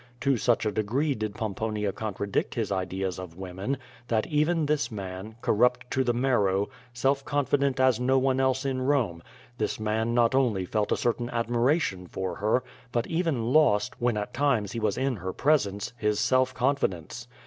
To 0.21 0.35
such 0.35 0.65
a 0.65 0.71
degree 0.71 1.13
did 1.13 1.35
Pomponia 1.35 1.91
contradict 1.91 2.55
his 2.55 2.71
ideas 2.71 3.19
of 3.19 3.37
wo 3.37 3.53
men, 3.53 3.77
that 4.07 4.25
even 4.25 4.65
this 4.65 4.89
man, 4.91 5.35
corrupt 5.41 5.91
to 5.91 6.03
the 6.03 6.11
marrow, 6.11 6.69
self 6.91 7.23
confi 7.23 7.59
dent 7.59 7.79
as 7.79 7.99
no 7.99 8.17
one 8.17 8.39
else 8.39 8.65
in 8.65 8.79
Borne— 8.79 9.21
^this 9.59 9.79
man 9.79 10.15
not 10.15 10.33
only 10.33 10.65
felt 10.65 10.91
a 10.91 10.97
cer 10.97 11.13
tain 11.13 11.29
admiration 11.29 12.07
for 12.07 12.37
her, 12.37 12.63
but 12.91 13.05
even 13.05 13.53
lost, 13.53 13.93
when 14.01 14.17
at 14.17 14.33
times 14.33 14.71
he 14.71 14.79
was 14.79 14.97
in 14.97 15.17
her 15.17 15.33
presence, 15.33 15.93
his 15.99 16.19
self 16.19 16.51
confidence. 16.51 17.27